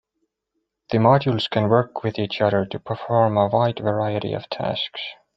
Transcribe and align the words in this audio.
The 0.89 0.97
modules 0.97 1.47
can 1.47 1.69
work 1.69 2.01
with 2.03 2.17
each 2.17 2.41
other 2.41 2.65
to 2.65 2.79
perform 2.79 3.37
a 3.37 3.45
wide 3.47 3.77
variety 3.77 4.33
of 4.33 4.49
tasks. 4.49 4.99